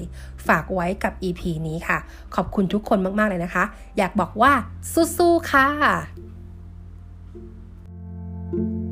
[0.48, 1.98] ฝากไว้กับ EP นี้ค่ะ
[2.36, 3.63] ขอบคุณทุกคนมาก ๆ เลยนะคะ
[3.98, 4.52] อยากบอกว่า
[5.17, 5.67] สู้ ๆ ค่ะ
[8.52, 8.85] thank you